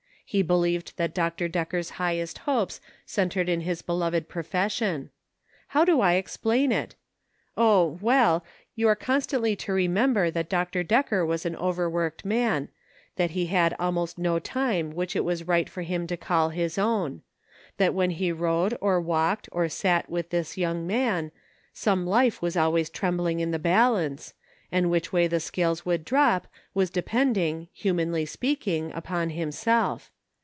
He 0.23 0.43
believed 0.43 0.93
that 0.95 1.13
Dr. 1.13 1.49
Decker's 1.49 1.89
highest 1.99 2.37
hopes 2.47 2.79
centered 3.05 3.49
in 3.49 3.59
his 3.59 3.81
beloved 3.81 4.29
profession. 4.29 5.09
How 5.67 5.83
do 5.83 5.99
I 5.99 6.13
explain 6.13 6.71
it} 6.71 6.95
O, 7.57 7.97
well! 7.99 8.45
you 8.73 8.87
are 8.87 8.95
constantly 8.95 9.57
to 9.57 9.73
remember 9.73 10.31
that 10.31 10.47
Dr. 10.47 10.83
Decker 10.83 11.25
was 11.25 11.45
an 11.45 11.57
overworked 11.57 12.23
man; 12.23 12.69
that 13.17 13.31
he 13.31 13.47
had 13.47 13.75
al 13.77 13.91
most 13.91 14.17
no 14.17 14.39
time 14.39 14.91
which 14.91 15.17
it 15.17 15.25
was 15.25 15.49
right 15.49 15.67
for 15.69 15.81
him 15.81 16.07
to 16.07 16.15
call 16.15 16.47
his 16.47 16.77
own; 16.77 17.23
that 17.75 17.93
when 17.93 18.11
he 18.11 18.31
rode 18.31 18.77
or 18.79 19.01
walked, 19.01 19.49
or 19.51 19.67
sat 19.67 20.09
with 20.09 20.29
this 20.29 20.55
young 20.57 20.87
man, 20.87 21.33
some 21.73 22.07
life 22.07 22.41
was 22.41 22.55
always 22.55 22.89
trembling 22.89 23.41
in 23.41 23.51
the 23.51 23.59
balance, 23.59 24.33
and 24.71 24.89
which 24.89 25.11
way 25.11 25.27
the 25.27 25.41
scales 25.41 25.85
would 25.85 26.05
drop 26.05 26.47
was 26.73 26.89
depending, 26.89 27.67
humanly 27.73 28.25
speaking, 28.25 28.93
upon 28.93 29.31
himself. 29.31 30.09